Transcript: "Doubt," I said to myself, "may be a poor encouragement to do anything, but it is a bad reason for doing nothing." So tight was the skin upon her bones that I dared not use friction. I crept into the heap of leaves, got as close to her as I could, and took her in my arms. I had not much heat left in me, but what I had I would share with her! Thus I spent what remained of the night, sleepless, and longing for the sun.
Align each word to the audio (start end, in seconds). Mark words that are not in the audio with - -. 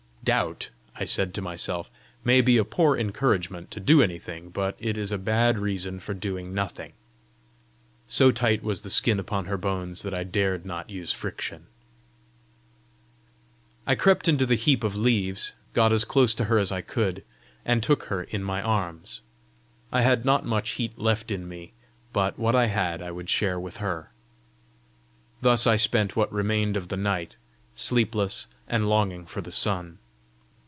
"Doubt," 0.23 0.69
I 0.95 1.05
said 1.05 1.33
to 1.33 1.41
myself, 1.41 1.89
"may 2.23 2.41
be 2.41 2.57
a 2.57 2.63
poor 2.63 2.95
encouragement 2.95 3.71
to 3.71 3.79
do 3.79 4.03
anything, 4.03 4.49
but 4.49 4.75
it 4.79 4.95
is 4.95 5.11
a 5.11 5.17
bad 5.17 5.57
reason 5.57 5.99
for 5.99 6.13
doing 6.13 6.53
nothing." 6.53 6.93
So 8.07 8.29
tight 8.31 8.61
was 8.63 8.83
the 8.83 8.91
skin 8.91 9.19
upon 9.19 9.45
her 9.45 9.57
bones 9.57 10.03
that 10.03 10.13
I 10.13 10.23
dared 10.23 10.63
not 10.63 10.91
use 10.91 11.11
friction. 11.11 11.65
I 13.87 13.95
crept 13.95 14.27
into 14.27 14.45
the 14.45 14.55
heap 14.55 14.83
of 14.83 14.95
leaves, 14.95 15.53
got 15.73 15.91
as 15.91 16.05
close 16.05 16.35
to 16.35 16.45
her 16.45 16.59
as 16.59 16.71
I 16.71 16.81
could, 16.81 17.23
and 17.65 17.81
took 17.81 18.03
her 18.03 18.21
in 18.23 18.43
my 18.43 18.61
arms. 18.61 19.21
I 19.91 20.01
had 20.03 20.23
not 20.23 20.45
much 20.45 20.69
heat 20.73 20.97
left 20.99 21.31
in 21.31 21.47
me, 21.49 21.73
but 22.13 22.37
what 22.37 22.53
I 22.55 22.67
had 22.67 23.01
I 23.01 23.09
would 23.09 23.29
share 23.29 23.59
with 23.59 23.77
her! 23.77 24.11
Thus 25.41 25.65
I 25.65 25.75
spent 25.77 26.15
what 26.15 26.31
remained 26.31 26.77
of 26.77 26.89
the 26.89 26.95
night, 26.95 27.37
sleepless, 27.73 28.45
and 28.67 28.87
longing 28.87 29.25
for 29.25 29.41
the 29.41 29.51
sun. 29.51 29.97